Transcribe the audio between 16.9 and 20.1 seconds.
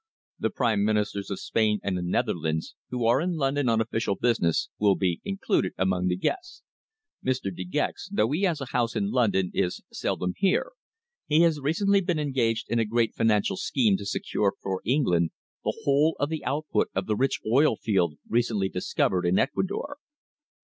of the rich oil field recently discovered in Ecuador."